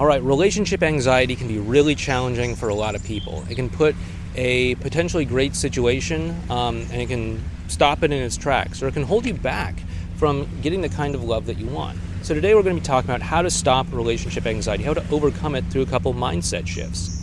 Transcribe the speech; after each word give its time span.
All 0.00 0.06
right, 0.06 0.22
relationship 0.22 0.82
anxiety 0.82 1.36
can 1.36 1.46
be 1.46 1.58
really 1.58 1.94
challenging 1.94 2.56
for 2.56 2.70
a 2.70 2.74
lot 2.74 2.94
of 2.94 3.04
people. 3.04 3.44
It 3.50 3.56
can 3.56 3.68
put 3.68 3.94
a 4.34 4.74
potentially 4.76 5.26
great 5.26 5.54
situation 5.54 6.34
um, 6.48 6.86
and 6.90 7.02
it 7.02 7.08
can 7.08 7.44
stop 7.68 8.02
it 8.02 8.10
in 8.10 8.22
its 8.22 8.38
tracks, 8.38 8.82
or 8.82 8.88
it 8.88 8.94
can 8.94 9.02
hold 9.02 9.26
you 9.26 9.34
back 9.34 9.78
from 10.16 10.48
getting 10.62 10.80
the 10.80 10.88
kind 10.88 11.14
of 11.14 11.22
love 11.22 11.44
that 11.44 11.58
you 11.58 11.66
want. 11.66 11.98
So, 12.22 12.32
today 12.32 12.54
we're 12.54 12.62
going 12.62 12.76
to 12.76 12.80
be 12.80 12.86
talking 12.86 13.10
about 13.10 13.20
how 13.20 13.42
to 13.42 13.50
stop 13.50 13.92
relationship 13.92 14.46
anxiety, 14.46 14.84
how 14.84 14.94
to 14.94 15.04
overcome 15.10 15.54
it 15.54 15.66
through 15.66 15.82
a 15.82 15.86
couple 15.86 16.14
mindset 16.14 16.66
shifts. 16.66 17.22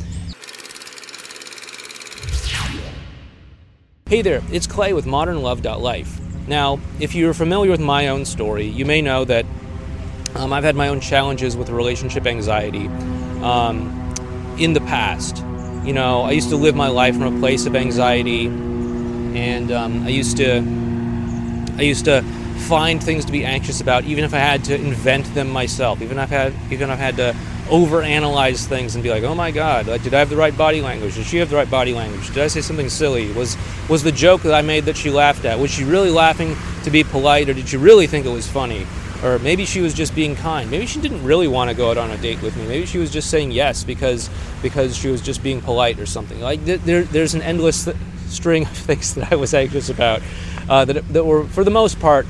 Hey 4.07 4.21
there, 4.21 4.43
it's 4.51 4.67
Clay 4.67 4.93
with 4.93 5.07
modernlove.life. 5.07 6.19
Now, 6.47 6.79
if 6.99 7.15
you're 7.15 7.33
familiar 7.33 7.71
with 7.71 7.81
my 7.81 8.09
own 8.09 8.23
story, 8.23 8.67
you 8.67 8.85
may 8.85 9.01
know 9.01 9.25
that 9.25 9.47
um, 10.37 10.53
I've 10.53 10.63
had 10.63 10.75
my 10.75 10.87
own 10.87 10.99
challenges 10.99 11.57
with 11.57 11.69
relationship 11.69 12.25
anxiety 12.25 12.87
um, 13.41 13.89
in 14.59 14.73
the 14.73 14.81
past. 14.81 15.37
You 15.83 15.93
know, 15.93 16.21
I 16.21 16.31
used 16.31 16.49
to 16.49 16.57
live 16.57 16.75
my 16.75 16.89
life 16.89 17.15
from 17.15 17.35
a 17.35 17.39
place 17.39 17.65
of 17.65 17.75
anxiety, 17.75 18.47
and 18.47 19.71
um, 19.71 20.03
I 20.05 20.09
used 20.09 20.37
to, 20.37 20.57
I 21.77 21.81
used 21.81 22.05
to 22.05 22.21
find 22.67 23.01
things 23.01 23.25
to 23.25 23.31
be 23.31 23.45
anxious 23.45 23.81
about, 23.81 24.03
even 24.03 24.23
if 24.23 24.33
I 24.33 24.39
had 24.39 24.65
to 24.65 24.75
invent 24.75 25.33
them 25.33 25.49
myself. 25.49 26.01
Even 26.01 26.17
if 26.17 26.31
I 26.31 26.35
had, 26.35 26.53
even 26.71 26.89
if 26.89 26.99
I 26.99 27.01
had 27.01 27.15
to 27.17 27.35
overanalyze 27.67 28.65
things 28.65 28.95
and 28.95 29.03
be 29.03 29.09
like, 29.09 29.23
"Oh 29.23 29.35
my 29.35 29.51
God, 29.51 29.87
like, 29.87 30.03
did 30.03 30.13
I 30.13 30.19
have 30.19 30.29
the 30.29 30.37
right 30.37 30.55
body 30.57 30.81
language? 30.81 31.15
Did 31.15 31.25
she 31.25 31.37
have 31.37 31.49
the 31.49 31.55
right 31.55 31.69
body 31.69 31.93
language? 31.93 32.27
Did 32.27 32.39
I 32.39 32.47
say 32.47 32.61
something 32.61 32.89
silly? 32.89 33.31
Was 33.33 33.57
was 33.89 34.03
the 34.03 34.11
joke 34.11 34.41
that 34.43 34.53
I 34.53 34.61
made 34.61 34.85
that 34.85 34.97
she 34.97 35.09
laughed 35.09 35.45
at? 35.45 35.57
Was 35.59 35.71
she 35.71 35.83
really 35.83 36.11
laughing 36.11 36.55
to 36.83 36.89
be 36.89 37.03
polite, 37.03 37.49
or 37.49 37.53
did 37.53 37.67
she 37.69 37.77
really 37.77 38.07
think 38.07 38.25
it 38.25 38.29
was 38.29 38.47
funny? 38.47 38.85
Or 39.23 39.39
maybe 39.39 39.65
she 39.65 39.81
was 39.81 39.93
just 39.93 40.13
being 40.13 40.35
kind. 40.35 40.69
Maybe 40.69 40.85
she 40.85 41.01
didn't 41.01 41.23
really 41.23 41.47
want 41.47 41.69
to 41.69 41.75
go 41.75 41.89
out 41.89 41.97
on 41.97 42.11
a 42.11 42.17
date 42.17 42.41
with 42.41 42.55
me. 42.55 42.67
Maybe 42.67 42.85
she 42.85 42.99
was 42.99 43.09
just 43.09 43.29
saying 43.29 43.51
yes 43.51 43.83
because 43.83 44.29
because 44.61 44.95
she 44.95 45.09
was 45.09 45.21
just 45.21 45.41
being 45.41 45.61
polite 45.61 45.99
or 45.99 46.05
something. 46.05 46.39
Like 46.39 46.63
there, 46.65 47.03
there's 47.03 47.33
an 47.33 47.41
endless 47.41 47.85
th- 47.85 47.97
string 48.27 48.63
of 48.63 48.77
things 48.77 49.15
that 49.15 49.31
I 49.31 49.35
was 49.35 49.53
anxious 49.53 49.89
about 49.89 50.21
uh, 50.69 50.85
that 50.85 51.07
that 51.13 51.25
were 51.25 51.45
for 51.45 51.63
the 51.63 51.71
most 51.71 51.99
part 51.99 52.27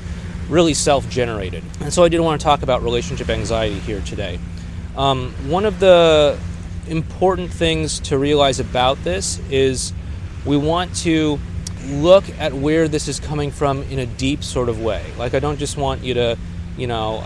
really 0.48 0.72
self-generated. 0.72 1.62
And 1.80 1.92
so 1.92 2.04
I 2.04 2.08
did 2.08 2.20
want 2.20 2.40
to 2.40 2.44
talk 2.44 2.62
about 2.62 2.82
relationship 2.82 3.28
anxiety 3.28 3.78
here 3.80 4.00
today. 4.00 4.38
Um, 4.96 5.32
one 5.46 5.66
of 5.66 5.78
the 5.78 6.38
important 6.88 7.52
things 7.52 8.00
to 8.00 8.18
realize 8.18 8.60
about 8.60 9.02
this 9.04 9.40
is 9.50 9.92
we 10.46 10.56
want 10.56 10.96
to 10.96 11.38
look 11.86 12.24
at 12.38 12.52
where 12.52 12.88
this 12.88 13.08
is 13.08 13.20
coming 13.20 13.50
from 13.50 13.82
in 13.84 13.98
a 13.98 14.06
deep 14.06 14.42
sort 14.42 14.68
of 14.68 14.80
way. 14.80 15.04
Like, 15.16 15.34
I 15.34 15.38
don't 15.38 15.58
just 15.58 15.76
want 15.76 16.02
you 16.02 16.14
to, 16.14 16.38
you 16.78 16.86
know, 16.86 17.22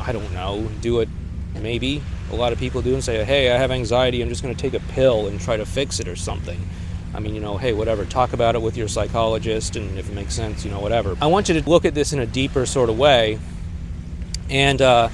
I 0.00 0.12
don't 0.12 0.32
know, 0.32 0.68
do 0.80 1.00
it 1.00 1.08
maybe. 1.54 2.02
A 2.32 2.34
lot 2.34 2.52
of 2.52 2.58
people 2.58 2.82
do 2.82 2.94
and 2.94 3.04
say, 3.04 3.22
hey, 3.24 3.52
I 3.52 3.58
have 3.58 3.70
anxiety, 3.70 4.22
I'm 4.22 4.28
just 4.28 4.42
going 4.42 4.54
to 4.54 4.60
take 4.60 4.74
a 4.74 4.84
pill 4.88 5.26
and 5.28 5.38
try 5.40 5.56
to 5.56 5.66
fix 5.66 6.00
it 6.00 6.08
or 6.08 6.16
something. 6.16 6.58
I 7.14 7.20
mean, 7.20 7.34
you 7.34 7.40
know, 7.40 7.56
hey, 7.56 7.72
whatever, 7.72 8.04
talk 8.04 8.32
about 8.32 8.54
it 8.56 8.62
with 8.62 8.76
your 8.76 8.88
psychologist, 8.88 9.76
and 9.76 9.98
if 9.98 10.08
it 10.08 10.14
makes 10.14 10.34
sense, 10.34 10.64
you 10.64 10.70
know, 10.70 10.80
whatever. 10.80 11.16
I 11.20 11.26
want 11.26 11.48
you 11.48 11.60
to 11.60 11.68
look 11.68 11.84
at 11.84 11.94
this 11.94 12.12
in 12.12 12.18
a 12.18 12.26
deeper 12.26 12.66
sort 12.66 12.90
of 12.90 12.98
way 12.98 13.38
and, 14.50 14.82
uh, 14.82 15.08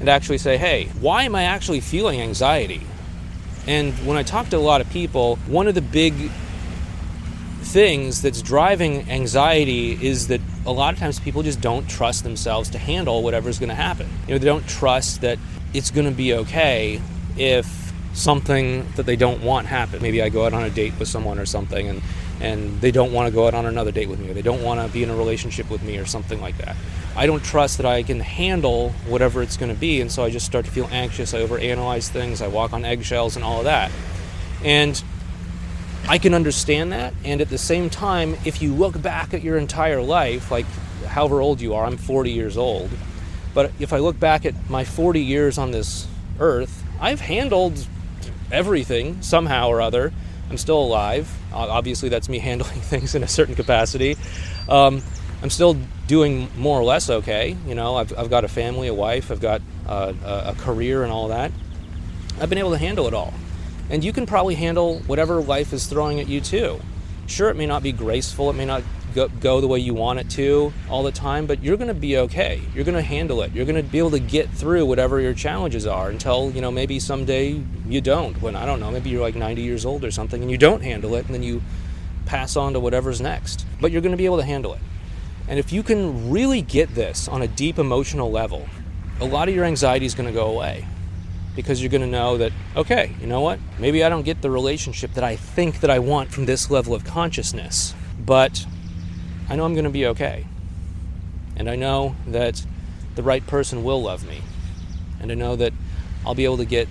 and 0.00 0.08
actually 0.08 0.38
say, 0.38 0.56
hey, 0.56 0.86
why 1.00 1.22
am 1.22 1.34
I 1.34 1.44
actually 1.44 1.80
feeling 1.80 2.20
anxiety? 2.20 2.82
And 3.66 3.92
when 4.06 4.16
I 4.16 4.22
talk 4.22 4.48
to 4.50 4.56
a 4.56 4.58
lot 4.58 4.80
of 4.80 4.90
people, 4.90 5.36
one 5.46 5.68
of 5.68 5.74
the 5.74 5.82
big 5.82 6.30
things 7.68 8.22
that's 8.22 8.40
driving 8.40 9.10
anxiety 9.10 9.92
is 10.04 10.28
that 10.28 10.40
a 10.64 10.72
lot 10.72 10.94
of 10.94 10.98
times 10.98 11.20
people 11.20 11.42
just 11.42 11.60
don't 11.60 11.88
trust 11.88 12.24
themselves 12.24 12.70
to 12.70 12.78
handle 12.78 13.22
whatever's 13.22 13.58
going 13.58 13.68
to 13.68 13.74
happen. 13.74 14.08
You 14.26 14.34
know, 14.34 14.38
they 14.38 14.46
don't 14.46 14.66
trust 14.66 15.20
that 15.20 15.38
it's 15.74 15.90
going 15.90 16.06
to 16.06 16.14
be 16.14 16.32
okay 16.32 17.00
if 17.36 17.92
something 18.14 18.90
that 18.96 19.04
they 19.04 19.16
don't 19.16 19.42
want 19.42 19.66
happen. 19.66 20.00
Maybe 20.00 20.22
I 20.22 20.30
go 20.30 20.46
out 20.46 20.54
on 20.54 20.64
a 20.64 20.70
date 20.70 20.94
with 20.98 21.08
someone 21.08 21.38
or 21.38 21.46
something 21.46 21.88
and 21.88 22.02
and 22.40 22.80
they 22.80 22.92
don't 22.92 23.12
want 23.12 23.26
to 23.26 23.34
go 23.34 23.48
out 23.48 23.54
on 23.54 23.66
another 23.66 23.90
date 23.90 24.08
with 24.08 24.20
me 24.20 24.30
or 24.30 24.34
they 24.34 24.42
don't 24.42 24.62
want 24.62 24.80
to 24.80 24.92
be 24.92 25.02
in 25.02 25.10
a 25.10 25.16
relationship 25.16 25.68
with 25.70 25.82
me 25.82 25.98
or 25.98 26.06
something 26.06 26.40
like 26.40 26.56
that. 26.58 26.76
I 27.16 27.26
don't 27.26 27.42
trust 27.42 27.78
that 27.78 27.86
I 27.86 28.04
can 28.04 28.20
handle 28.20 28.90
whatever 29.08 29.42
it's 29.42 29.56
going 29.56 29.74
to 29.74 29.80
be, 29.80 30.00
and 30.00 30.10
so 30.10 30.22
I 30.22 30.30
just 30.30 30.46
start 30.46 30.64
to 30.66 30.70
feel 30.70 30.88
anxious. 30.92 31.34
I 31.34 31.40
overanalyze 31.40 32.08
things. 32.08 32.40
I 32.40 32.46
walk 32.46 32.72
on 32.72 32.84
eggshells 32.84 33.34
and 33.34 33.44
all 33.44 33.58
of 33.58 33.64
that. 33.64 33.90
And 34.64 35.02
I 36.06 36.18
can 36.18 36.34
understand 36.34 36.92
that. 36.92 37.14
And 37.24 37.40
at 37.40 37.48
the 37.48 37.58
same 37.58 37.90
time, 37.90 38.36
if 38.44 38.62
you 38.62 38.72
look 38.74 39.00
back 39.00 39.34
at 39.34 39.42
your 39.42 39.58
entire 39.58 40.02
life, 40.02 40.50
like 40.50 40.66
however 41.06 41.40
old 41.40 41.60
you 41.60 41.74
are, 41.74 41.84
I'm 41.84 41.96
40 41.96 42.30
years 42.30 42.56
old. 42.56 42.90
But 43.54 43.72
if 43.78 43.92
I 43.92 43.98
look 43.98 44.20
back 44.20 44.46
at 44.46 44.70
my 44.70 44.84
40 44.84 45.20
years 45.20 45.58
on 45.58 45.70
this 45.70 46.06
earth, 46.38 46.84
I've 47.00 47.20
handled 47.20 47.86
everything 48.52 49.20
somehow 49.22 49.68
or 49.68 49.80
other. 49.80 50.12
I'm 50.50 50.56
still 50.58 50.78
alive. 50.78 51.34
Obviously, 51.52 52.08
that's 52.08 52.28
me 52.28 52.38
handling 52.50 52.80
things 52.80 53.14
in 53.14 53.22
a 53.22 53.28
certain 53.28 53.54
capacity. 53.54 54.16
Um, 54.68 55.02
I'm 55.42 55.50
still 55.50 55.76
doing 56.06 56.48
more 56.56 56.80
or 56.80 56.84
less 56.84 57.10
okay. 57.10 57.56
You 57.66 57.74
know, 57.74 57.96
I've, 57.96 58.16
I've 58.18 58.30
got 58.30 58.44
a 58.44 58.48
family, 58.48 58.88
a 58.88 58.94
wife, 58.94 59.30
I've 59.30 59.40
got 59.40 59.62
uh, 59.86 60.12
a 60.24 60.54
career, 60.60 61.02
and 61.02 61.12
all 61.12 61.28
that. 61.28 61.52
I've 62.40 62.48
been 62.48 62.58
able 62.58 62.72
to 62.72 62.78
handle 62.78 63.06
it 63.06 63.14
all. 63.14 63.34
And 63.90 64.04
you 64.04 64.12
can 64.12 64.26
probably 64.26 64.54
handle 64.54 65.00
whatever 65.00 65.40
life 65.40 65.72
is 65.72 65.86
throwing 65.86 66.20
at 66.20 66.28
you 66.28 66.40
too. 66.40 66.80
Sure, 67.26 67.48
it 67.50 67.56
may 67.56 67.66
not 67.66 67.82
be 67.82 67.92
graceful, 67.92 68.50
it 68.50 68.54
may 68.54 68.64
not 68.64 68.82
go, 69.14 69.28
go 69.28 69.60
the 69.60 69.66
way 69.66 69.78
you 69.78 69.94
want 69.94 70.18
it 70.18 70.30
to 70.30 70.72
all 70.88 71.02
the 71.02 71.12
time, 71.12 71.46
but 71.46 71.62
you're 71.62 71.76
going 71.76 71.88
to 71.88 71.94
be 71.94 72.16
okay. 72.18 72.60
You're 72.74 72.84
going 72.84 72.94
to 72.94 73.02
handle 73.02 73.42
it. 73.42 73.52
You're 73.52 73.64
going 73.64 73.82
to 73.82 73.82
be 73.82 73.98
able 73.98 74.10
to 74.12 74.18
get 74.18 74.50
through 74.50 74.86
whatever 74.86 75.20
your 75.20 75.34
challenges 75.34 75.86
are 75.86 76.10
until, 76.10 76.50
you 76.50 76.60
know, 76.60 76.70
maybe 76.70 77.00
someday 77.00 77.62
you 77.86 78.00
don't. 78.00 78.40
When, 78.40 78.56
I 78.56 78.66
don't 78.66 78.80
know, 78.80 78.90
maybe 78.90 79.10
you're 79.10 79.22
like 79.22 79.34
90 79.34 79.62
years 79.62 79.84
old 79.84 80.04
or 80.04 80.10
something 80.10 80.42
and 80.42 80.50
you 80.50 80.58
don't 80.58 80.82
handle 80.82 81.14
it 81.14 81.26
and 81.26 81.34
then 81.34 81.42
you 81.42 81.62
pass 82.26 82.56
on 82.56 82.74
to 82.74 82.80
whatever's 82.80 83.20
next. 83.20 83.66
But 83.80 83.90
you're 83.90 84.02
going 84.02 84.12
to 84.12 84.18
be 84.18 84.26
able 84.26 84.38
to 84.38 84.44
handle 84.44 84.74
it. 84.74 84.80
And 85.48 85.58
if 85.58 85.72
you 85.72 85.82
can 85.82 86.30
really 86.30 86.60
get 86.60 86.94
this 86.94 87.26
on 87.26 87.40
a 87.40 87.48
deep 87.48 87.78
emotional 87.78 88.30
level, 88.30 88.68
a 89.20 89.24
lot 89.24 89.48
of 89.48 89.54
your 89.54 89.64
anxiety 89.64 90.06
is 90.06 90.14
going 90.14 90.28
to 90.28 90.34
go 90.34 90.46
away 90.46 90.86
because 91.58 91.82
you're 91.82 91.90
going 91.90 92.02
to 92.02 92.06
know 92.06 92.36
that 92.36 92.52
okay, 92.76 93.16
you 93.20 93.26
know 93.26 93.40
what? 93.40 93.58
Maybe 93.80 94.04
I 94.04 94.08
don't 94.08 94.22
get 94.22 94.42
the 94.42 94.50
relationship 94.50 95.14
that 95.14 95.24
I 95.24 95.34
think 95.34 95.80
that 95.80 95.90
I 95.90 95.98
want 95.98 96.30
from 96.30 96.46
this 96.46 96.70
level 96.70 96.94
of 96.94 97.02
consciousness, 97.02 97.96
but 98.24 98.64
I 99.48 99.56
know 99.56 99.64
I'm 99.64 99.74
going 99.74 99.82
to 99.82 99.90
be 99.90 100.06
okay. 100.06 100.46
And 101.56 101.68
I 101.68 101.74
know 101.74 102.14
that 102.28 102.64
the 103.16 103.24
right 103.24 103.44
person 103.44 103.82
will 103.82 104.00
love 104.00 104.24
me. 104.28 104.42
And 105.20 105.32
I 105.32 105.34
know 105.34 105.56
that 105.56 105.72
I'll 106.24 106.36
be 106.36 106.44
able 106.44 106.58
to 106.58 106.64
get 106.64 106.86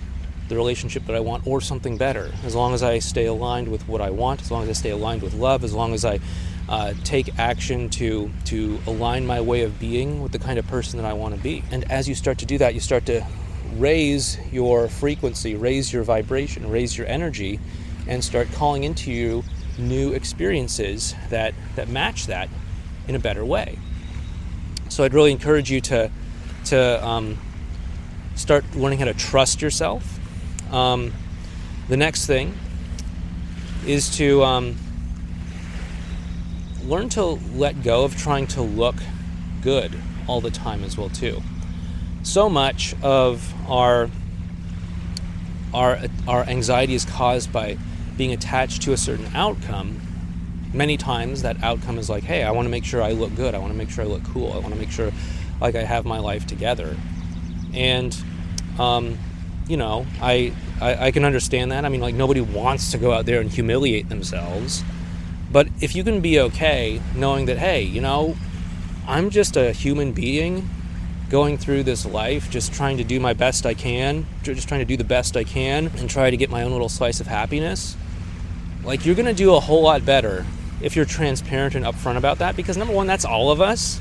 the 0.50 0.56
relationship 0.56 1.06
that 1.06 1.16
I 1.16 1.20
want 1.20 1.46
or 1.46 1.62
something 1.62 1.96
better 1.96 2.30
as 2.44 2.54
long 2.54 2.74
as 2.74 2.82
I 2.82 2.98
stay 2.98 3.24
aligned 3.24 3.68
with 3.68 3.88
what 3.88 4.02
I 4.02 4.10
want, 4.10 4.42
as 4.42 4.50
long 4.50 4.64
as 4.64 4.68
I 4.68 4.72
stay 4.74 4.90
aligned 4.90 5.22
with 5.22 5.32
love, 5.32 5.64
as 5.64 5.72
long 5.72 5.94
as 5.94 6.04
I 6.04 6.20
uh, 6.68 6.92
take 7.04 7.38
action 7.38 7.88
to 7.88 8.30
to 8.44 8.78
align 8.86 9.26
my 9.26 9.40
way 9.40 9.62
of 9.62 9.80
being 9.80 10.22
with 10.22 10.32
the 10.32 10.38
kind 10.38 10.58
of 10.58 10.66
person 10.66 10.98
that 10.98 11.06
I 11.06 11.14
want 11.14 11.34
to 11.34 11.40
be. 11.40 11.64
And 11.70 11.90
as 11.90 12.06
you 12.06 12.14
start 12.14 12.36
to 12.40 12.44
do 12.44 12.58
that, 12.58 12.74
you 12.74 12.80
start 12.80 13.06
to 13.06 13.26
raise 13.76 14.38
your 14.52 14.88
frequency, 14.88 15.54
raise 15.54 15.92
your 15.92 16.02
vibration, 16.02 16.70
raise 16.70 16.96
your 16.96 17.06
energy, 17.06 17.60
and 18.06 18.24
start 18.24 18.50
calling 18.52 18.84
into 18.84 19.12
you 19.12 19.44
new 19.78 20.12
experiences 20.12 21.14
that 21.30 21.54
that 21.76 21.88
match 21.88 22.26
that 22.26 22.48
in 23.06 23.14
a 23.14 23.18
better 23.18 23.44
way. 23.44 23.78
So 24.88 25.04
I'd 25.04 25.14
really 25.14 25.32
encourage 25.32 25.70
you 25.70 25.80
to 25.82 26.10
to 26.66 27.06
um, 27.06 27.38
start 28.34 28.64
learning 28.74 28.98
how 28.98 29.04
to 29.06 29.14
trust 29.14 29.62
yourself. 29.62 30.18
Um, 30.72 31.12
the 31.88 31.96
next 31.96 32.26
thing 32.26 32.54
is 33.86 34.14
to 34.16 34.42
um, 34.42 34.76
learn 36.84 37.08
to 37.10 37.24
let 37.24 37.82
go 37.82 38.04
of 38.04 38.16
trying 38.16 38.46
to 38.48 38.62
look 38.62 38.96
good 39.62 39.98
all 40.26 40.40
the 40.40 40.50
time 40.50 40.84
as 40.84 40.96
well 40.96 41.08
too. 41.08 41.42
So 42.28 42.50
much 42.50 42.94
of 43.02 43.54
our 43.70 44.10
our 45.72 45.98
our 46.28 46.44
anxiety 46.44 46.94
is 46.94 47.06
caused 47.06 47.50
by 47.50 47.78
being 48.18 48.34
attached 48.34 48.82
to 48.82 48.92
a 48.92 48.98
certain 48.98 49.34
outcome. 49.34 49.98
Many 50.74 50.98
times 50.98 51.40
that 51.40 51.62
outcome 51.62 51.96
is 51.96 52.10
like, 52.10 52.24
hey, 52.24 52.42
I 52.42 52.50
want 52.50 52.66
to 52.66 52.70
make 52.70 52.84
sure 52.84 53.02
I 53.02 53.12
look 53.12 53.34
good. 53.34 53.54
I 53.54 53.58
want 53.58 53.72
to 53.72 53.78
make 53.78 53.88
sure 53.88 54.04
I 54.04 54.06
look 54.06 54.22
cool. 54.24 54.52
I 54.52 54.58
want 54.58 54.74
to 54.74 54.78
make 54.78 54.90
sure 54.90 55.10
like 55.58 55.74
I 55.74 55.84
have 55.84 56.04
my 56.04 56.18
life 56.18 56.46
together. 56.46 56.98
And 57.72 58.14
um, 58.78 59.18
you 59.66 59.78
know, 59.78 60.04
I, 60.20 60.52
I 60.82 61.06
I 61.06 61.10
can 61.12 61.24
understand 61.24 61.72
that. 61.72 61.86
I 61.86 61.88
mean, 61.88 62.02
like 62.02 62.14
nobody 62.14 62.42
wants 62.42 62.90
to 62.90 62.98
go 62.98 63.10
out 63.10 63.24
there 63.24 63.40
and 63.40 63.50
humiliate 63.50 64.10
themselves 64.10 64.84
but 65.50 65.66
if 65.80 65.96
you 65.96 66.04
can 66.04 66.20
be 66.20 66.38
okay 66.38 67.00
knowing 67.14 67.46
that, 67.46 67.56
hey, 67.56 67.80
you 67.80 68.02
know, 68.02 68.36
I'm 69.06 69.30
just 69.30 69.56
a 69.56 69.72
human 69.72 70.12
being 70.12 70.68
going 71.28 71.58
through 71.58 71.82
this 71.82 72.06
life, 72.06 72.50
just 72.50 72.72
trying 72.72 72.96
to 72.96 73.04
do 73.04 73.20
my 73.20 73.32
best 73.34 73.66
I 73.66 73.74
can, 73.74 74.26
just 74.42 74.68
trying 74.68 74.80
to 74.80 74.86
do 74.86 74.96
the 74.96 75.04
best 75.04 75.36
I 75.36 75.44
can 75.44 75.88
and 75.98 76.08
try 76.08 76.30
to 76.30 76.36
get 76.36 76.50
my 76.50 76.62
own 76.62 76.72
little 76.72 76.88
slice 76.88 77.20
of 77.20 77.26
happiness, 77.26 77.96
like 78.84 79.04
you're 79.04 79.14
to 79.14 79.34
do 79.34 79.54
a 79.54 79.60
whole 79.60 79.82
lot 79.82 80.04
better 80.04 80.46
if 80.80 80.96
you're 80.96 81.04
transparent 81.04 81.74
and 81.74 81.84
upfront 81.84 82.16
about 82.16 82.38
that 82.38 82.56
because 82.56 82.76
number 82.76 82.94
one, 82.94 83.06
that's 83.06 83.24
all 83.24 83.50
of 83.50 83.60
us. 83.60 84.00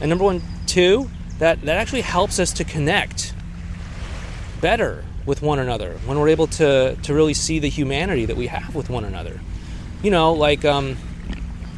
And 0.00 0.10
number 0.10 0.24
one, 0.24 0.42
two, 0.66 1.08
that, 1.38 1.62
that 1.62 1.76
actually 1.76 2.02
helps 2.02 2.38
us 2.38 2.52
to 2.54 2.64
connect 2.64 3.32
better 4.60 5.04
with 5.24 5.42
one 5.42 5.58
another, 5.58 5.92
when 6.06 6.18
we're 6.18 6.28
able 6.28 6.46
to, 6.46 6.96
to 7.02 7.14
really 7.14 7.34
see 7.34 7.58
the 7.58 7.68
humanity 7.68 8.24
that 8.24 8.36
we 8.36 8.46
have 8.46 8.74
with 8.74 8.88
one 8.88 9.04
another. 9.04 9.40
You 10.02 10.10
know, 10.10 10.32
like, 10.32 10.64
um, 10.64 10.96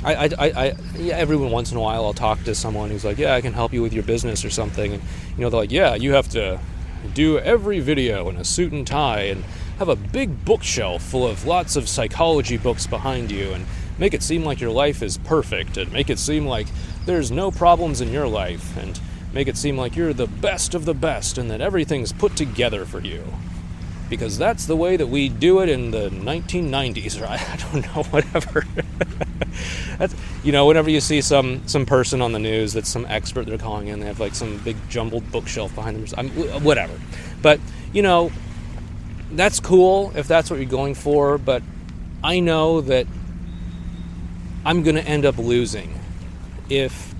I, 0.02 0.14
I, 0.14 0.28
I, 0.38 0.74
yeah, 0.96 1.16
every 1.16 1.36
once 1.36 1.70
in 1.70 1.76
a 1.76 1.80
while 1.80 2.04
I'll 2.04 2.14
talk 2.14 2.42
to 2.44 2.54
someone 2.54 2.90
who's 2.90 3.04
like, 3.04 3.18
yeah, 3.18 3.34
I 3.34 3.40
can 3.40 3.52
help 3.52 3.72
you 3.72 3.82
with 3.82 3.92
your 3.92 4.02
business 4.02 4.44
or 4.44 4.50
something. 4.50 4.94
And, 4.94 5.02
you 5.36 5.42
know, 5.42 5.50
they're 5.50 5.60
like, 5.60 5.70
yeah, 5.70 5.94
you 5.94 6.14
have 6.14 6.28
to 6.30 6.58
do 7.12 7.38
every 7.38 7.80
video 7.80 8.28
in 8.28 8.36
a 8.36 8.44
suit 8.44 8.72
and 8.72 8.86
tie 8.86 9.22
and 9.22 9.44
have 9.78 9.88
a 9.88 9.96
big 9.96 10.44
bookshelf 10.44 11.02
full 11.02 11.26
of 11.26 11.46
lots 11.46 11.76
of 11.76 11.88
psychology 11.88 12.56
books 12.56 12.86
behind 12.86 13.30
you 13.30 13.52
and 13.52 13.66
make 13.98 14.14
it 14.14 14.22
seem 14.22 14.44
like 14.44 14.60
your 14.60 14.70
life 14.70 15.02
is 15.02 15.18
perfect 15.18 15.76
and 15.76 15.92
make 15.92 16.10
it 16.10 16.18
seem 16.18 16.46
like 16.46 16.66
there's 17.06 17.30
no 17.30 17.50
problems 17.50 18.00
in 18.00 18.10
your 18.10 18.26
life 18.26 18.76
and 18.76 19.00
make 19.32 19.48
it 19.48 19.56
seem 19.56 19.76
like 19.76 19.96
you're 19.96 20.12
the 20.12 20.26
best 20.26 20.74
of 20.74 20.84
the 20.84 20.94
best 20.94 21.38
and 21.38 21.50
that 21.50 21.60
everything's 21.60 22.12
put 22.12 22.36
together 22.36 22.84
for 22.84 23.00
you. 23.00 23.24
Because 24.10 24.36
that's 24.36 24.66
the 24.66 24.76
way 24.76 24.96
that 24.96 25.06
we 25.06 25.30
do 25.30 25.60
it 25.60 25.70
in 25.70 25.92
the 25.92 26.10
1990s, 26.10 27.22
right? 27.22 27.40
I 27.50 27.56
don't 27.56 27.96
know, 27.96 28.02
whatever. 28.10 28.66
that's, 29.98 30.14
you 30.42 30.52
know, 30.52 30.66
whenever 30.66 30.90
you 30.90 31.00
see 31.00 31.22
some 31.22 31.66
some 31.66 31.86
person 31.86 32.20
on 32.20 32.32
the 32.32 32.38
news 32.38 32.74
that's 32.74 32.88
some 32.88 33.06
expert 33.06 33.46
they're 33.46 33.56
calling 33.56 33.88
in, 33.88 34.00
they 34.00 34.06
have 34.06 34.20
like 34.20 34.34
some 34.34 34.58
big 34.58 34.76
jumbled 34.90 35.30
bookshelf 35.30 35.74
behind 35.74 35.96
them. 35.96 36.18
I'm, 36.18 36.28
uh, 36.38 36.60
whatever. 36.60 37.00
But 37.40 37.60
you 37.92 38.02
know, 38.02 38.30
that's 39.30 39.60
cool 39.60 40.12
if 40.14 40.28
that's 40.28 40.50
what 40.50 40.58
you're 40.58 40.68
going 40.68 40.94
for. 40.94 41.38
But 41.38 41.62
I 42.22 42.40
know 42.40 42.80
that 42.82 43.06
I'm 44.64 44.82
going 44.82 44.96
to 44.96 45.04
end 45.04 45.24
up 45.24 45.38
losing 45.38 45.98
if 46.68 47.14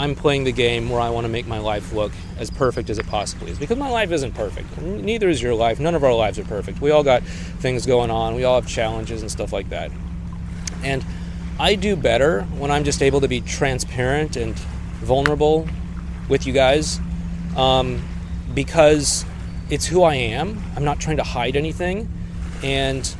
I'm 0.00 0.14
playing 0.14 0.44
the 0.44 0.52
game 0.52 0.88
where 0.88 0.98
I 0.98 1.10
want 1.10 1.26
to 1.26 1.28
make 1.28 1.46
my 1.46 1.58
life 1.58 1.92
look 1.92 2.10
as 2.38 2.50
perfect 2.50 2.88
as 2.88 2.98
it 2.98 3.06
possibly 3.06 3.50
is. 3.50 3.58
Because 3.58 3.76
my 3.76 3.90
life 3.90 4.10
isn't 4.10 4.32
perfect. 4.32 4.80
Neither 4.80 5.28
is 5.28 5.42
your 5.42 5.54
life. 5.54 5.78
None 5.78 5.94
of 5.94 6.02
our 6.02 6.14
lives 6.14 6.38
are 6.38 6.44
perfect. 6.44 6.80
We 6.80 6.90
all 6.90 7.02
got 7.04 7.22
things 7.22 7.84
going 7.84 8.10
on. 8.10 8.34
We 8.34 8.44
all 8.44 8.58
have 8.58 8.66
challenges 8.66 9.20
and 9.20 9.30
stuff 9.30 9.52
like 9.52 9.68
that. 9.68 9.90
And 10.82 11.04
I 11.58 11.74
do 11.74 11.96
better 11.96 12.44
when 12.44 12.70
I'm 12.70 12.82
just 12.82 13.02
able 13.02 13.20
to 13.20 13.28
be 13.28 13.42
transparent 13.42 14.36
and 14.36 14.58
vulnerable 15.02 15.68
with 16.30 16.46
you 16.46 16.54
guys 16.54 16.98
um, 17.54 18.02
because 18.54 19.26
it's 19.68 19.84
who 19.84 20.02
I 20.02 20.14
am. 20.14 20.62
I'm 20.76 20.84
not 20.84 20.98
trying 20.98 21.18
to 21.18 21.24
hide 21.24 21.56
anything. 21.56 22.08
And 22.62 23.14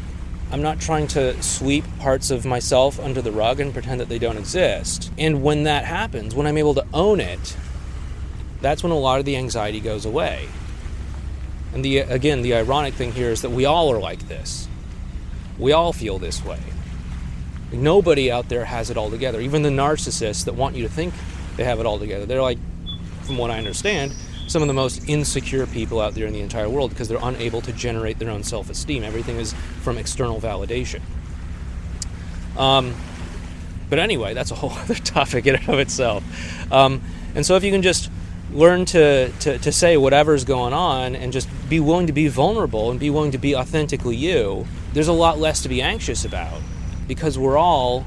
I'm 0.53 0.63
not 0.63 0.81
trying 0.81 1.07
to 1.09 1.41
sweep 1.43 1.85
parts 1.99 2.31
of 2.31 2.45
myself 2.45 2.99
under 2.99 3.23
the 3.23 3.31
rug 3.31 3.61
and 3.61 3.73
pretend 3.73 4.01
that 4.01 4.09
they 4.09 4.19
don't 4.19 4.37
exist. 4.37 5.13
And 5.17 5.43
when 5.43 5.63
that 5.63 5.85
happens, 5.85 6.35
when 6.35 6.47
I'm 6.47 6.59
able 6.59 6.75
to 6.75 6.85
own 6.93 7.21
it, 7.21 7.57
that's 8.61 8.83
when 8.83 8.91
a 8.91 8.99
lot 8.99 9.21
of 9.21 9.25
the 9.25 9.37
anxiety 9.37 9.81
goes 9.81 10.05
away. 10.05 10.49
And 11.73 11.85
the 11.85 11.99
again, 11.99 12.43
the 12.43 12.55
ironic 12.55 12.95
thing 12.95 13.13
here 13.13 13.31
is 13.31 13.43
that 13.43 13.51
we 13.51 13.65
all 13.65 13.93
are 13.93 14.01
like 14.01 14.27
this. 14.27 14.67
We 15.59 15.73
all 15.73 15.93
feel 15.93 16.19
this 16.19 16.45
way. 16.45 16.59
Nobody 17.73 18.31
out 18.31 18.49
there 18.49 18.65
has 18.65 18.91
it 18.91 18.97
all 18.97 19.11
together. 19.11 19.41
Even 19.41 19.63
the 19.63 19.69
narcissists 19.69 20.45
that 20.47 20.55
want 20.55 20.75
you 20.75 20.83
to 20.83 20.89
think 20.89 21.15
they 21.57 21.65
have 21.65 21.79
it 21.79 21.87
all 21.87 21.99
together. 21.99 22.27
They're 22.27 22.43
like, 22.43 22.59
from 23.23 23.39
what 23.39 23.51
I 23.53 23.59
understand, 23.59 24.15
some 24.51 24.63
of 24.63 24.69
the 24.69 24.75
most 24.75 25.09
insecure 25.09 25.65
people 25.65 26.01
out 26.01 26.15
there 26.15 26.27
in 26.27 26.33
the 26.33 26.41
entire 26.41 26.69
world 26.69 26.91
because 26.91 27.07
they're 27.09 27.21
unable 27.23 27.61
to 27.61 27.73
generate 27.73 28.19
their 28.19 28.31
own 28.31 28.43
self 28.43 28.69
esteem. 28.69 29.05
Everything 29.05 29.37
is 29.37 29.55
from 29.83 29.97
external 29.97 30.41
validation. 30.41 31.01
Um, 32.57 32.97
but 33.89 34.01
anyway, 34.01 34.35
that's 34.35 34.51
a 34.51 34.57
whole 34.57 34.71
other 34.79 34.97
topic 34.97 35.47
in 35.47 35.55
and 35.55 35.69
of 35.69 35.79
itself. 35.79 36.25
Um, 36.73 37.01
and 37.37 37.47
so 37.47 37.55
if 37.55 37.63
you 37.63 37.71
can 37.71 37.83
just 37.83 38.11
learn 38.53 38.87
to, 38.87 39.31
to, 39.31 39.59
to 39.59 39.71
say 39.71 39.97
whatever's 39.97 40.45
going 40.45 40.73
on 40.73 41.15
and 41.15 41.33
just 41.33 41.49
be 41.69 41.79
willing 41.79 42.09
to 42.09 42.13
be 42.13 42.27
vulnerable 42.27 42.91
and 42.91 42.99
be 42.99 43.09
willing 43.09 43.31
to 43.31 43.39
be 43.39 43.55
authentically 43.55 44.17
you, 44.17 44.67
there's 44.93 45.07
a 45.07 45.13
lot 45.13 45.39
less 45.39 45.63
to 45.63 45.69
be 45.69 45.81
anxious 45.81 46.25
about 46.25 46.61
because 47.07 47.39
we're 47.39 47.57
all 47.57 48.05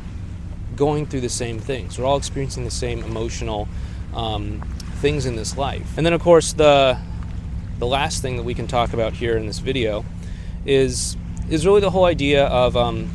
going 0.75 1.05
through 1.05 1.21
the 1.21 1.29
same 1.29 1.57
things. 1.57 1.97
We're 1.97 2.05
all 2.05 2.17
experiencing 2.17 2.65
the 2.65 2.71
same 2.71 3.01
emotional 3.01 3.69
um, 4.13 4.61
things 5.03 5.25
in 5.25 5.35
this 5.35 5.57
life. 5.57 5.97
And 5.97 6.05
then, 6.05 6.13
of 6.13 6.21
course, 6.21 6.53
the 6.53 6.97
the 7.77 7.85
last 7.85 8.21
thing 8.21 8.37
that 8.37 8.43
we 8.43 8.53
can 8.53 8.67
talk 8.67 8.93
about 8.93 9.11
here 9.11 9.35
in 9.35 9.45
this 9.45 9.59
video 9.59 10.05
is 10.65 11.17
is 11.49 11.67
really 11.67 11.81
the 11.81 11.89
whole 11.89 12.05
idea 12.05 12.45
of 12.45 12.77
um, 12.77 13.11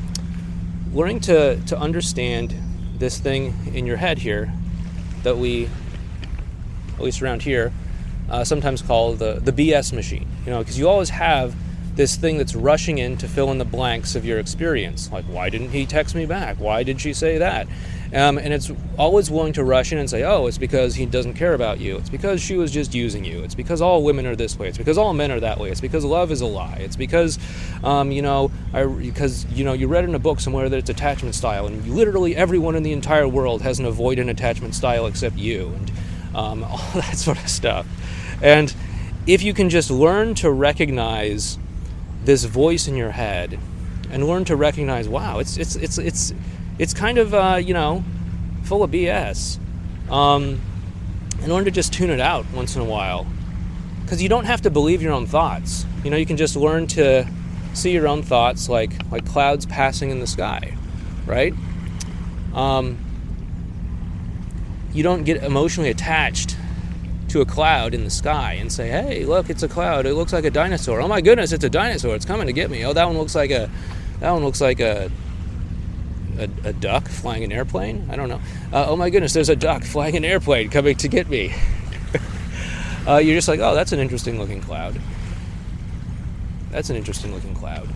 learning 0.92 1.20
to 1.20 1.56
to 1.64 1.78
understand 1.78 2.54
this 2.98 3.18
thing 3.18 3.54
in 3.72 3.86
your 3.86 3.96
head 3.96 4.18
here 4.18 4.52
that 5.22 5.38
we, 5.38 5.70
at 6.94 7.00
least 7.00 7.22
around 7.22 7.42
here, 7.42 7.72
uh, 8.28 8.44
sometimes 8.44 8.82
call 8.82 9.14
the 9.14 9.40
the 9.42 9.52
BS 9.52 9.94
machine. 9.94 10.28
You 10.44 10.50
know, 10.52 10.58
because 10.58 10.78
you 10.78 10.86
always 10.90 11.08
have 11.08 11.56
this 11.96 12.16
thing 12.16 12.36
that's 12.36 12.54
rushing 12.54 12.98
in 12.98 13.16
to 13.16 13.26
fill 13.26 13.50
in 13.50 13.56
the 13.56 13.64
blanks 13.64 14.14
of 14.14 14.26
your 14.26 14.38
experience. 14.38 15.10
Like, 15.10 15.24
why 15.24 15.48
didn't 15.48 15.70
he 15.70 15.86
text 15.86 16.14
me 16.14 16.26
back? 16.26 16.60
Why 16.60 16.82
did 16.82 17.00
she 17.00 17.14
say 17.14 17.38
that? 17.38 17.66
Um, 18.14 18.38
and 18.38 18.54
it's 18.54 18.70
always 18.96 19.30
willing 19.30 19.52
to 19.54 19.64
rush 19.64 19.92
in 19.92 19.98
and 19.98 20.08
say, 20.08 20.24
oh, 20.24 20.46
it's 20.46 20.56
because 20.56 20.94
he 20.94 21.04
doesn't 21.04 21.34
care 21.34 21.52
about 21.52 21.78
you. 21.78 21.98
It's 21.98 22.08
because 22.08 22.40
she 22.40 22.56
was 22.56 22.70
just 22.70 22.94
using 22.94 23.24
you. 23.24 23.42
It's 23.42 23.54
because 23.54 23.82
all 23.82 24.02
women 24.02 24.26
are 24.26 24.34
this 24.34 24.58
way. 24.58 24.68
It's 24.68 24.78
because 24.78 24.96
all 24.96 25.12
men 25.12 25.30
are 25.30 25.40
that 25.40 25.58
way. 25.58 25.70
It's 25.70 25.80
because 25.80 26.04
love 26.04 26.32
is 26.32 26.40
a 26.40 26.46
lie. 26.46 26.78
It's 26.80 26.96
because, 26.96 27.38
um, 27.84 28.10
you 28.10 28.22
know, 28.22 28.50
I, 28.72 28.86
because, 28.86 29.44
you 29.52 29.64
know, 29.64 29.74
you 29.74 29.88
read 29.88 30.04
in 30.04 30.14
a 30.14 30.18
book 30.18 30.40
somewhere 30.40 30.68
that 30.70 30.76
it's 30.76 30.90
attachment 30.90 31.34
style, 31.34 31.66
and 31.66 31.86
literally 31.86 32.34
everyone 32.34 32.76
in 32.76 32.82
the 32.82 32.92
entire 32.92 33.28
world 33.28 33.60
has 33.62 33.78
an 33.78 33.84
avoidant 33.84 34.30
attachment 34.30 34.74
style 34.74 35.06
except 35.06 35.36
you, 35.36 35.68
and 35.76 35.92
um, 36.34 36.64
all 36.68 36.78
that 36.94 37.16
sort 37.16 37.38
of 37.38 37.48
stuff. 37.48 37.86
And 38.42 38.74
if 39.26 39.42
you 39.42 39.52
can 39.52 39.68
just 39.68 39.90
learn 39.90 40.34
to 40.36 40.50
recognize 40.50 41.58
this 42.24 42.44
voice 42.44 42.88
in 42.88 42.96
your 42.96 43.10
head 43.10 43.58
and 44.10 44.26
learn 44.26 44.44
to 44.46 44.56
recognize, 44.56 45.08
wow, 45.08 45.38
it's, 45.38 45.58
it's, 45.58 45.76
it's, 45.76 45.98
it's, 45.98 46.32
it's 46.78 46.94
kind 46.94 47.18
of 47.18 47.34
uh, 47.34 47.60
you 47.62 47.74
know 47.74 48.04
full 48.64 48.82
of 48.82 48.90
BS. 48.90 49.58
Um, 50.10 50.60
in 51.42 51.50
order 51.50 51.66
to 51.66 51.70
just 51.70 51.92
tune 51.92 52.10
it 52.10 52.20
out 52.20 52.44
once 52.52 52.74
in 52.74 52.82
a 52.82 52.84
while, 52.84 53.26
because 54.02 54.22
you 54.22 54.28
don't 54.28 54.44
have 54.44 54.62
to 54.62 54.70
believe 54.70 55.02
your 55.02 55.12
own 55.12 55.26
thoughts. 55.26 55.86
You 56.02 56.10
know, 56.10 56.16
you 56.16 56.26
can 56.26 56.36
just 56.36 56.56
learn 56.56 56.86
to 56.88 57.28
see 57.74 57.92
your 57.92 58.08
own 58.08 58.22
thoughts 58.22 58.68
like 58.68 58.92
like 59.10 59.26
clouds 59.26 59.66
passing 59.66 60.10
in 60.10 60.20
the 60.20 60.26
sky, 60.26 60.76
right? 61.26 61.52
Um, 62.54 62.98
you 64.92 65.02
don't 65.02 65.24
get 65.24 65.42
emotionally 65.42 65.90
attached 65.90 66.56
to 67.28 67.42
a 67.42 67.44
cloud 67.44 67.92
in 67.92 68.04
the 68.04 68.10
sky 68.10 68.54
and 68.54 68.72
say, 68.72 68.88
"Hey, 68.88 69.24
look, 69.24 69.50
it's 69.50 69.62
a 69.62 69.68
cloud. 69.68 70.06
It 70.06 70.14
looks 70.14 70.32
like 70.32 70.44
a 70.44 70.50
dinosaur. 70.50 71.00
Oh 71.00 71.08
my 71.08 71.20
goodness, 71.20 71.52
it's 71.52 71.64
a 71.64 71.70
dinosaur. 71.70 72.14
It's 72.14 72.24
coming 72.24 72.46
to 72.46 72.52
get 72.52 72.70
me. 72.70 72.84
Oh, 72.84 72.92
that 72.92 73.06
one 73.06 73.18
looks 73.18 73.34
like 73.34 73.50
a 73.50 73.70
that 74.20 74.30
one 74.30 74.42
looks 74.42 74.60
like 74.60 74.80
a 74.80 75.10
a, 76.38 76.48
a 76.64 76.72
duck 76.72 77.08
flying 77.08 77.44
an 77.44 77.52
airplane? 77.52 78.08
I 78.10 78.16
don't 78.16 78.28
know. 78.28 78.40
Uh, 78.72 78.86
oh 78.88 78.96
my 78.96 79.10
goodness, 79.10 79.32
there's 79.32 79.48
a 79.48 79.56
duck 79.56 79.82
flying 79.82 80.16
an 80.16 80.24
airplane 80.24 80.70
coming 80.70 80.96
to 80.96 81.08
get 81.08 81.28
me. 81.28 81.54
uh, 83.06 83.16
you're 83.16 83.34
just 83.34 83.48
like, 83.48 83.60
oh, 83.60 83.74
that's 83.74 83.92
an 83.92 83.98
interesting 83.98 84.38
looking 84.38 84.60
cloud. 84.60 85.00
That's 86.70 86.90
an 86.90 86.96
interesting 86.96 87.34
looking 87.34 87.54
cloud. 87.54 87.88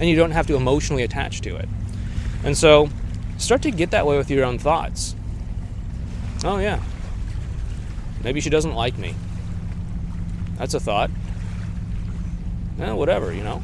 And 0.00 0.08
you 0.08 0.16
don't 0.16 0.30
have 0.30 0.46
to 0.46 0.56
emotionally 0.56 1.02
attach 1.02 1.40
to 1.42 1.56
it. 1.56 1.68
And 2.44 2.56
so 2.56 2.88
start 3.36 3.62
to 3.62 3.70
get 3.70 3.90
that 3.90 4.06
way 4.06 4.16
with 4.16 4.30
your 4.30 4.44
own 4.44 4.58
thoughts. 4.58 5.14
Oh, 6.44 6.58
yeah. 6.58 6.82
Maybe 8.22 8.40
she 8.40 8.50
doesn't 8.50 8.74
like 8.74 8.96
me. 8.96 9.14
That's 10.56 10.74
a 10.74 10.80
thought. 10.80 11.10
Eh, 12.80 12.92
whatever, 12.92 13.32
you 13.32 13.42
know. 13.42 13.62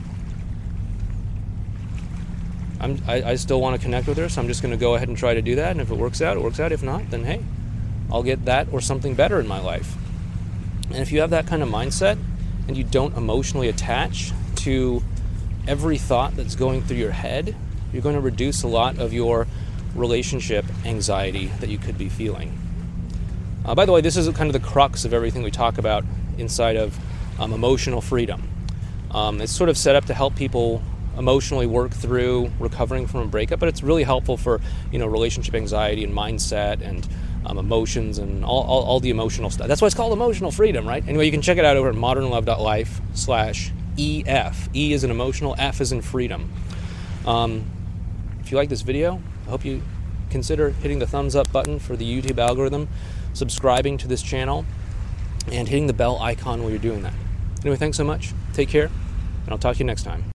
I'm, 2.85 3.03
I, 3.09 3.31
I 3.31 3.35
still 3.37 3.61
want 3.63 3.81
to 3.81 3.83
connect 3.83 4.07
with 4.07 4.19
her, 4.19 4.29
so 4.29 4.43
I'm 4.43 4.47
just 4.47 4.61
going 4.61 4.73
to 4.73 4.79
go 4.79 4.95
ahead 4.95 5.09
and 5.09 5.17
try 5.17 5.33
to 5.33 5.41
do 5.41 5.57
that. 5.57 5.71
And 5.71 5.81
if 5.81 5.91
it 5.91 5.97
works 5.97 6.21
out, 6.21 6.37
it 6.37 6.43
works 6.43 6.61
out. 6.61 6.71
If 6.71 6.83
not, 6.83 7.11
then 7.11 7.25
hey, 7.25 7.43
I'll 8.13 8.23
get 8.23 8.45
that 8.45 8.69
or 8.73 8.83
something 8.83 9.15
better 9.15 9.41
in 9.41 9.49
my 9.49 9.59
life. 9.59 9.97
And 10.89 10.99
if 10.99 11.11
you 11.11 11.21
have 11.21 11.31
that 11.31 11.47
kind 11.47 11.63
of 11.63 11.69
mindset 11.71 12.19
and 12.69 12.77
you 12.77 12.85
don't 12.85 13.17
emotionally 13.17 13.69
attach 13.69 14.33
to 14.57 15.03
every 15.67 15.97
thought 15.97 16.37
that's 16.37 16.55
going 16.55 16.83
through 16.83 16.99
your 16.99 17.13
head, 17.13 17.57
you're 17.91 18.03
going 18.03 18.17
to 18.17 18.21
reduce 18.21 18.63
a 18.63 18.69
lot 18.69 18.99
of 18.99 19.15
your 19.15 19.47
relationship 19.95 20.67
anxiety 20.85 21.47
that 21.61 21.71
you 21.71 21.79
could 21.79 21.97
be 21.97 22.11
feeling. 22.11 22.59
Uh, 23.65 23.75
by 23.75 23.87
the 23.87 23.93
way, 23.93 24.03
this 24.03 24.17
is 24.19 24.29
kind 24.37 24.55
of 24.55 24.63
the 24.63 24.69
crux 24.69 25.07
of 25.07 25.15
everything 25.15 25.43
we 25.43 25.51
talk 25.51 25.79
about 25.79 26.05
inside 26.37 26.77
of 26.77 26.99
um, 27.41 27.55
emotional 27.55 28.03
freedom. 28.03 28.47
Um, 29.11 29.41
it's 29.41 29.53
sort 29.53 29.71
of 29.71 29.79
set 29.79 29.97
up 29.97 30.05
to 30.07 30.15
help 30.15 30.37
people 30.37 30.83
emotionally 31.19 31.67
work 31.67 31.93
through 31.93 32.51
recovering 32.59 33.07
from 33.07 33.21
a 33.21 33.27
breakup, 33.27 33.61
but 33.61 33.69
it's 33.69 33.83
really 33.83 34.03
helpful 34.03 34.37
for 34.37 34.61
you 34.93 34.99
know 34.99 35.07
relationship 35.07 35.55
anxiety 35.55 36.05
and 36.05 36.15
mindset 36.15 36.81
and 36.81 37.09
um, 37.47 37.59
emotions 37.59 38.19
and 38.19 38.45
all, 38.45 38.63
all, 38.63 38.85
all, 38.85 39.01
the 39.01 39.11
emotional 39.11 39.51
stuff. 39.51 39.69
That's 39.69 39.83
why 39.83 39.87
it's 39.87 39.95
called 39.95 40.13
emotional 40.13 40.51
freedom, 40.51 40.89
right? 40.89 41.07
Anyway, 41.07 41.27
you 41.27 41.31
can 41.31 41.43
check 41.43 41.59
it 41.59 41.65
out 41.65 41.77
over 41.77 41.91
at 41.91 41.95
modernlove.life 41.95 43.01
slash 43.13 43.71
EF. 43.99 44.69
E 44.75 44.93
is 44.93 45.05
an 45.05 45.11
emotional, 45.11 45.55
F 45.59 45.81
is 45.81 45.93
in 45.93 46.01
freedom. 46.01 46.51
Um, 47.27 47.67
if 48.41 48.51
you 48.51 48.57
like 48.57 48.69
this 48.71 48.81
video, 48.81 49.21
I 49.47 49.51
hope 49.51 49.65
you 49.65 49.83
consider 50.31 50.71
hitting 50.71 50.99
the 50.99 51.07
thumbs 51.07 51.37
up 51.37 51.51
button 51.53 51.79
for 51.79 51.97
the 51.97 52.05
YouTube 52.05 52.39
algorithm, 52.39 52.89
subscribing 53.35 53.99
to 53.99 54.09
this 54.09 54.23
channel, 54.23 54.65
and 55.51 55.69
hitting 55.69 55.87
the 55.87 55.93
bell 55.93 56.19
icon 56.21 56.63
while 56.63 56.71
you're 56.71 56.79
doing 56.79 57.03
that. 57.03 57.15
Anyway, 57.61 57.77
thanks 57.77 57.97
so 57.97 58.05
much. 58.05 58.33
Take 58.53 58.69
care 58.69 58.91
And 59.45 59.53
I'll 59.53 59.59
talk 59.59 59.77
to 59.77 59.79
you 59.79 59.87
next 59.87 60.03
time. 60.03 60.25